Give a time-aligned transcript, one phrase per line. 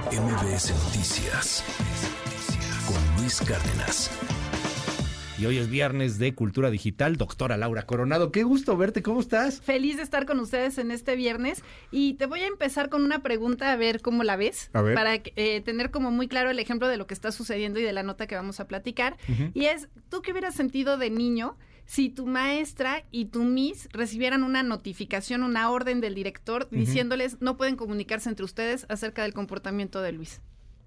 [0.00, 1.62] MBS Noticias
[2.86, 4.10] con Luis Cárdenas.
[5.38, 8.32] Y hoy es viernes de Cultura Digital, doctora Laura Coronado.
[8.32, 9.60] Qué gusto verte, ¿cómo estás?
[9.60, 13.22] Feliz de estar con ustedes en este viernes y te voy a empezar con una
[13.22, 14.94] pregunta a ver cómo la ves, A ver.
[14.94, 17.92] para eh, tener como muy claro el ejemplo de lo que está sucediendo y de
[17.92, 19.18] la nota que vamos a platicar.
[19.52, 24.44] Y es, ¿tú qué hubieras sentido de niño si tu maestra y tu Miss recibieran
[24.44, 30.00] una notificación, una orden del director diciéndoles no pueden comunicarse entre ustedes acerca del comportamiento
[30.00, 30.40] de Luis?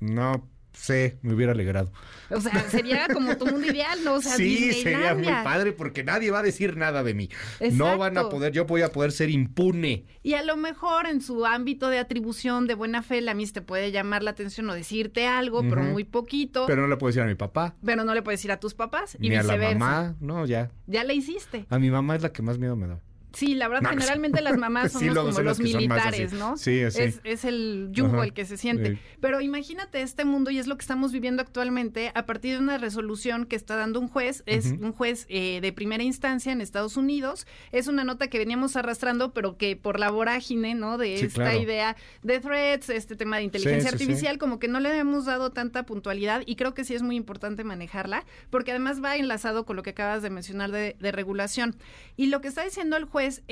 [0.00, 1.90] No sé, me hubiera alegrado.
[2.30, 4.14] O sea, sería como tu mundo ideal, ¿no?
[4.14, 7.28] O sea, sí, sería muy padre porque nadie va a decir nada de mí.
[7.72, 8.28] No van a Exacto.
[8.36, 10.04] poder, yo voy a poder ser impune.
[10.22, 13.62] Y a lo mejor en su ámbito de atribución de buena fe, la Miss te
[13.62, 16.66] puede llamar la atención o decirte algo, pero muy poquito.
[16.66, 18.74] Pero, Pero no le puedo decir a mi papá, no le puedes decir a tus
[18.74, 19.78] papás y ni a la viceversa.
[19.78, 20.16] mamá.
[20.20, 20.70] No, ya.
[20.86, 21.66] Ya la hiciste.
[21.68, 23.00] A mi mamá es la que más miedo me da.
[23.32, 26.32] Sí, la verdad, No, generalmente las mamás sí, somos luego como los militares.
[26.32, 26.56] ¿no?
[26.56, 27.02] Sí, así.
[27.02, 28.24] Es, es el yugo Ajá.
[28.24, 28.92] el que se siente.
[28.94, 28.98] Sí.
[29.20, 32.78] Pero imagínate este mundo, y es lo que estamos viviendo actualmente, a partir de una
[32.78, 36.96] resolución que está dando un juez, es un juez eh, de primera instancia en Estados
[36.96, 37.46] Unidos.
[37.70, 40.96] Es una nota que veníamos arrastrando, pero que por la vorágine, ¿no?
[40.96, 41.60] De Sí, esta claro.
[41.60, 44.04] idea de threats, este tema de inteligencia sí, sí.
[44.04, 47.16] artificial, como que no le habíamos dado tanta puntualidad, y creo que sí es muy
[47.16, 51.76] importante manejarla, porque además va enlazado con lo que acabas de mencionar de, de regulación.
[52.16, 53.42] Y lo que está diciendo el juez es,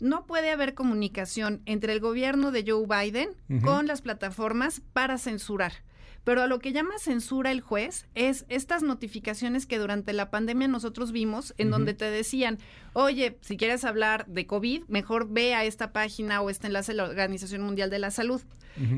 [0.00, 3.30] no puede haber comunicación entre el gobierno de Joe Biden
[3.62, 5.72] con las plataformas para censurar.
[6.24, 10.68] Pero a lo que llama censura el juez es estas notificaciones que durante la pandemia
[10.68, 12.58] nosotros vimos, en donde te decían,
[12.92, 16.96] oye, si quieres hablar de COVID, mejor ve a esta página o este enlace de
[16.96, 18.42] la Organización Mundial de la Salud.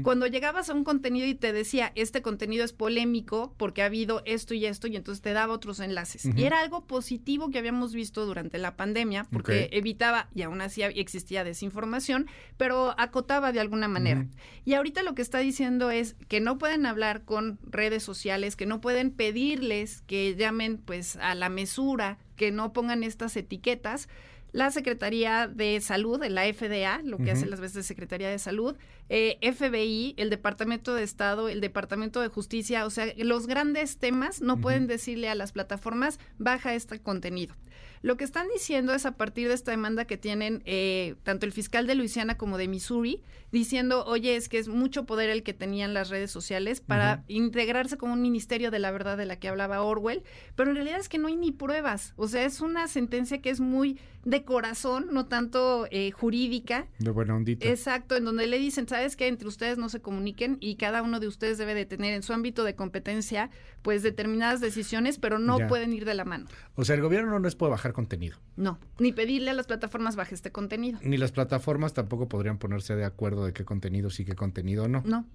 [0.03, 4.23] Cuando llegabas a un contenido y te decía, este contenido es polémico porque ha habido
[4.25, 6.29] esto y esto, y entonces te daba otros enlaces.
[6.37, 10.83] Y era algo positivo que habíamos visto durante la pandemia, porque evitaba, y aún así
[10.83, 14.27] existía desinformación, pero acotaba de alguna manera.
[14.65, 18.67] Y ahorita lo que está diciendo es que no pueden hablar con redes sociales, que
[18.67, 24.09] no pueden pedirles que llamen pues a la mesura, que no pongan estas etiquetas.
[24.53, 28.39] La Secretaría de Salud, de la FDA, lo que hace las veces de Secretaría de
[28.39, 28.77] Salud,
[29.09, 34.43] eh, FBI, el Departamento de Estado, el Departamento de Justicia, o sea, los grandes temas
[34.43, 37.55] no pueden decirle a las plataformas, baja este contenido.
[38.03, 41.53] Lo que están diciendo es a partir de esta demanda que tienen eh, tanto el
[41.53, 45.55] fiscal de Luisiana como de Missouri, diciendo, oye, es que es mucho poder el que
[45.55, 49.49] tenían las redes sociales para integrarse como un ministerio de la verdad de la que
[49.49, 50.25] hablaba Orwell,
[50.57, 53.51] pero en realidad es que no hay ni pruebas, o sea, es una sentencia que
[53.51, 57.67] es muy de corazón, no tanto eh, jurídica, De buena ondita.
[57.69, 59.27] Exacto, en donde le dicen, ¿sabes qué?
[59.29, 62.33] Entre ustedes no se comuniquen y cada uno de ustedes debe de tener en su
[62.33, 63.51] ámbito de competencia
[63.83, 65.69] pues determinadas decisiones, pero no Ya.
[65.69, 66.47] pueden ir de la mano.
[66.75, 68.39] O sea, el gobierno no les puede bajar contenido.
[68.57, 70.99] No, ni pedirle a las plataformas baje este contenido.
[71.03, 75.03] Ni las plataformas tampoco podrían ponerse de acuerdo de qué contenido sí, qué contenido no.
[75.07, 75.27] No.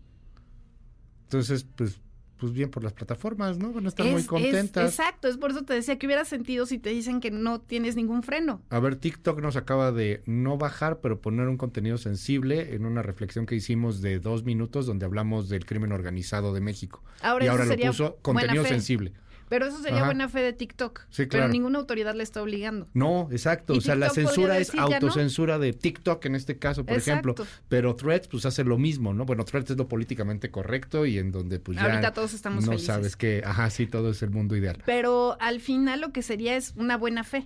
[1.23, 1.99] Entonces, pues,
[2.37, 3.71] pues bien por las plataformas, ¿no?
[3.73, 4.89] Van a estar Es- muy es- contentas.
[4.89, 7.95] exacto, es por eso te decía que hubiera sentido si te dicen que no tienes
[7.95, 8.61] ningún freno.
[8.69, 13.01] A ver, TikTok nos acaba de no bajar, pero poner un contenido sensible en una
[13.01, 17.03] reflexión que hicimos de dos minutos donde hablamos del crimen organizado de México.
[17.21, 19.13] Ahora y ahora lo puso contenido sensible.
[19.49, 20.07] Pero eso sería Ajá.
[20.07, 21.01] buena fe de TikTok.
[21.09, 22.87] Sí, Pero ninguna autoridad le está obligando.
[22.93, 23.73] No, exacto.
[23.73, 24.83] O sea, la censura es no.
[24.83, 27.31] autocensura de TikTok en este caso, por Exacto.
[27.31, 27.45] ejemplo.
[27.69, 29.25] Pero Threads, pues hace lo mismo, ¿no?
[29.25, 32.71] Bueno, Threads es lo políticamente correcto y en donde pues ya Ahorita todos estamos no
[32.71, 32.87] felices.
[32.87, 34.83] sabes que, ajá, sí, todo es el mundo ideal.
[34.85, 37.45] Pero al final lo que sería es una buena fe.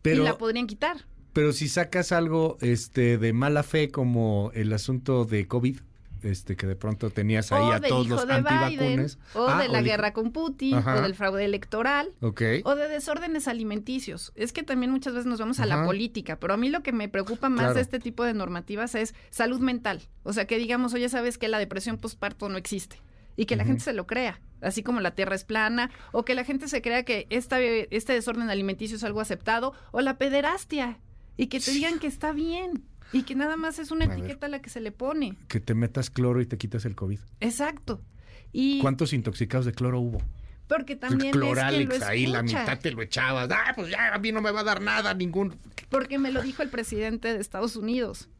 [0.00, 1.04] Pero y la podrían quitar.
[1.32, 5.78] Pero si sacas algo este de mala fe como el asunto de COVID,
[6.24, 9.18] este que de pronto tenías ahí o a todos hijo los de Biden, antivacunes.
[9.34, 10.96] o Ah, de la guerra con Putin, Ajá.
[10.96, 12.30] o del fraude electoral, o
[12.74, 14.32] de desórdenes alimenticios.
[14.34, 16.92] Es que también muchas veces nos vamos a la política, pero a mí lo que
[16.92, 17.74] me preocupa más Claro.
[17.74, 20.02] de este tipo de normativas es salud mental.
[20.22, 22.96] O sea, que digamos, oye, sabes que la depresión postparto no existe.
[23.34, 26.34] Y que la gente se lo crea, así como la tierra es plana, o que
[26.34, 30.98] la gente se crea que esta, este desorden alimenticio es algo aceptado, o la pederastia,
[31.38, 34.18] y que te digan que está bien, y que nada más es una A ver.
[34.18, 35.36] etiqueta a la que se le pone.
[35.48, 37.18] Que te metas cloro y te quitas el COVID.
[37.40, 38.00] Exacto.
[38.52, 40.22] Y ¿Cuántos intoxicados de cloro hubo?
[40.68, 43.48] porque también es Cloralex, quien lo ahí la mitad te lo echabas.
[43.50, 45.58] Ah, pues ya a mí no me va a dar nada, ningún.
[45.90, 48.30] Porque me lo dijo el presidente de Estados Unidos.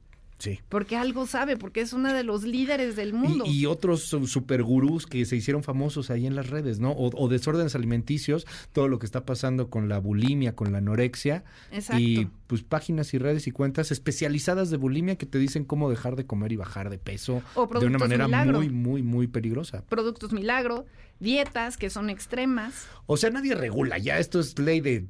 [0.43, 0.59] Sí.
[0.69, 3.44] Porque algo sabe, porque es uno de los líderes del mundo.
[3.47, 6.91] Y, y otros su- supergurús que se hicieron famosos ahí en las redes, ¿no?
[6.91, 11.44] O, o desórdenes alimenticios, todo lo que está pasando con la bulimia, con la anorexia.
[11.71, 12.03] Exacto.
[12.03, 16.17] Y pues páginas y redes y cuentas especializadas de bulimia que te dicen cómo dejar
[16.17, 18.59] de comer y bajar de peso O de una manera milagro.
[18.59, 19.85] muy, muy, muy peligrosa.
[19.88, 20.87] Productos milagro,
[21.21, 22.87] dietas que son extremas.
[23.06, 25.06] O sea, nadie regula, ya esto es ley de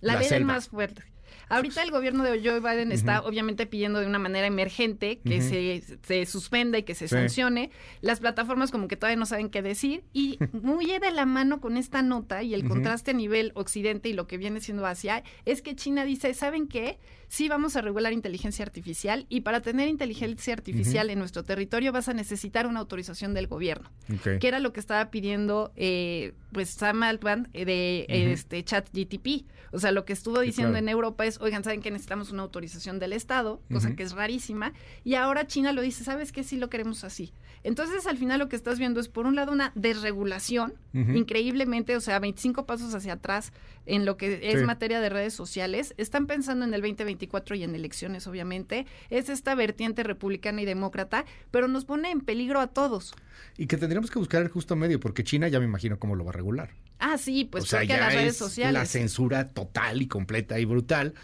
[0.00, 1.02] La, la ley del más fuerte.
[1.50, 5.82] Ahorita el gobierno de Joe Biden está obviamente pidiendo de una manera emergente que se,
[6.02, 7.70] se, suspenda y que se sancione.
[8.00, 11.76] Las plataformas como que todavía no saben qué decir y muy de la mano con
[11.76, 15.60] esta nota y el contraste a nivel occidente y lo que viene siendo Asia es
[15.60, 16.98] que China dice, ¿saben qué?
[17.30, 22.08] Sí vamos a regular inteligencia artificial y para tener inteligencia artificial en nuestro territorio vas
[22.08, 23.88] a necesitar una autorización del gobierno,
[24.40, 29.46] que era lo que estaba pidiendo eh, pues Sam Altman eh, de este chat GTP.
[29.70, 32.98] O sea, lo que estuvo diciendo en Europa es, oigan, saben que necesitamos una autorización
[32.98, 34.72] del Estado, cosa que es rarísima,
[35.04, 36.42] y ahora China lo dice, ¿sabes qué?
[36.42, 37.32] Sí lo queremos así.
[37.62, 42.00] Entonces, al final lo que estás viendo es, por un lado, una desregulación, increíblemente, o
[42.00, 43.52] sea, 25 pasos hacia atrás
[43.86, 45.94] en lo que es materia de redes sociales.
[45.96, 46.82] Están pensando en el
[47.20, 48.86] 2024 y en elecciones, obviamente.
[49.10, 53.14] Es esta vertiente republicana y demócrata, pero nos pone en peligro a todos.
[53.56, 56.24] Y que tendríamos que buscar el justo medio, porque China ya me imagino cómo lo
[56.24, 56.70] va a regular.
[56.98, 58.74] Ah, sí, pues o sea, ya las redes sociales.
[58.74, 61.14] La censura total y completa y brutal,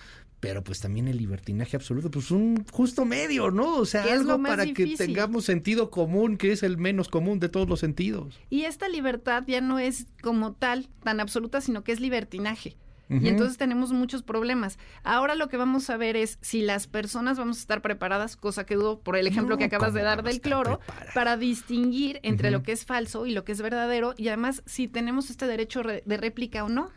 [0.40, 3.76] pero pues también el libertinaje absoluto, pues un justo medio, ¿no?
[3.76, 7.68] O sea, algo para que tengamos sentido común, que es el menos común de todos
[7.68, 8.38] los sentidos.
[8.48, 12.76] Y esta libertad ya no es como tal, tan absoluta, sino que es libertinaje.
[13.08, 14.78] Y entonces tenemos muchos problemas.
[15.04, 18.66] Ahora lo que vamos a ver es si las personas vamos a estar preparadas, cosa
[18.66, 20.80] que dudo por el ejemplo que acabas de dar del cloro,
[21.14, 24.88] para distinguir entre lo que es falso y lo que es verdadero y además si
[24.88, 26.90] tenemos este derecho de réplica o no.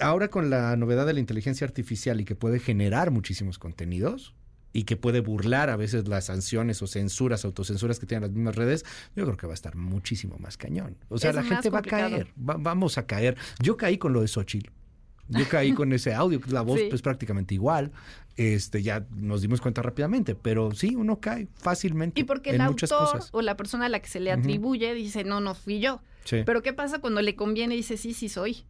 [0.00, 4.34] Ahora con la novedad de la inteligencia artificial y que puede generar muchísimos contenidos,
[4.72, 8.56] y que puede burlar a veces las sanciones o censuras, autocensuras que tienen las mismas
[8.56, 8.84] redes,
[9.14, 10.96] yo creo que va a estar muchísimo más cañón.
[11.08, 13.36] O sea, la gente va a caer, vamos a caer.
[13.60, 14.70] Yo caí con lo de Xochitl.
[15.28, 17.92] Yo caí con ese audio, la voz es pues, prácticamente igual.
[18.36, 22.20] Este, ya nos dimos cuenta rápidamente, pero sí, uno cae fácilmente.
[22.20, 25.40] Y porque el autor o la persona a la que se le atribuye dice, no,
[25.40, 26.00] no fui yo.
[26.28, 28.64] Pero ¿qué pasa cuando le conviene y dice, sí, sí soy?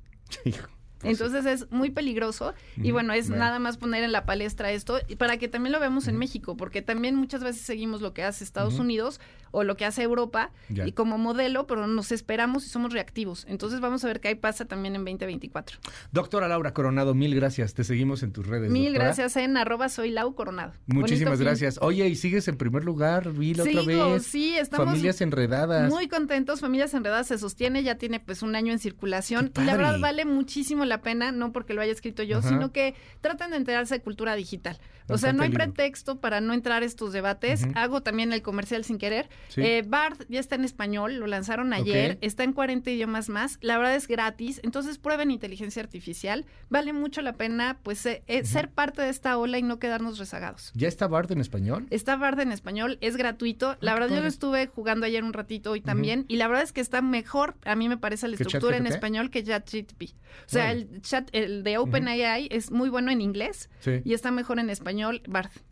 [1.02, 5.36] Entonces es muy peligroso y bueno, es nada más poner en la palestra esto para
[5.36, 8.78] que también lo veamos en México, porque también muchas veces seguimos lo que hace Estados
[8.78, 9.20] Unidos
[9.52, 13.46] o lo que hace Europa y como modelo, pero nos esperamos y somos reactivos.
[13.48, 15.78] Entonces vamos a ver qué ahí pasa también en 2024.
[16.10, 17.74] Doctora Laura Coronado, mil gracias.
[17.74, 18.70] Te seguimos en tus redes.
[18.70, 20.72] Mil gracias en arroba soy Lau Coronado.
[20.86, 21.78] Muchísimas gracias.
[21.80, 24.24] Oye, y sigues en primer lugar, vi la otra vez.
[24.24, 25.90] Sí, estamos Familias enredadas.
[25.90, 26.60] Muy contentos.
[26.60, 29.52] Familias enredadas se sostiene, ya tiene pues un año en circulación.
[29.56, 32.94] Y la verdad vale muchísimo la pena, no porque lo haya escrito yo, sino que
[33.20, 34.78] tratan de enterarse de cultura digital.
[35.08, 37.66] O sea, no hay pretexto para no entrar a estos debates.
[37.74, 39.28] Hago también el comercial sin querer.
[39.56, 43.58] Eh, Bard ya está en español, lo lanzaron ayer, está en 40 idiomas más.
[43.60, 46.46] La verdad es gratis, entonces prueben inteligencia artificial.
[46.68, 50.18] Vale mucho la pena pues eh, eh, ser parte de esta ola y no quedarnos
[50.18, 50.72] rezagados.
[50.74, 51.86] ¿Ya está Bard en español?
[51.90, 53.76] Está Bard en español, es gratuito.
[53.80, 56.64] La ah, verdad yo lo estuve jugando ayer un ratito hoy también y la verdad
[56.64, 60.14] es que está mejor, a mí me parece la estructura en español que ChatGPT.
[60.46, 63.70] O sea, el chat el de OpenAI es muy bueno en inglés
[64.04, 65.62] y está mejor en español Barth.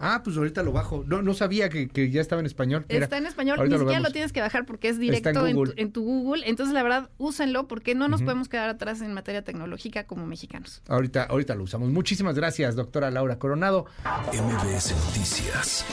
[0.00, 1.04] Ah, pues ahorita lo bajo.
[1.06, 2.86] No, no sabía que, ya estaba en español.
[2.88, 6.44] Está en español, ni siquiera lo, tienes que bajar porque es directo en, tu, Google.
[6.46, 10.82] Entonces, la verdad, úsenlo porque no nos podemos quedar atrás en materia tecnológica como mexicanos.
[10.88, 11.90] Ahorita, ahorita lo usamos.
[11.90, 13.86] Muchísimas gracias, doctora Laura Coronado.
[14.32, 15.84] MBS Noticias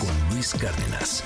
[0.00, 1.22] con Luis Cárdenas.